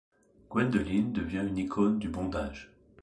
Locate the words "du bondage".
1.99-2.73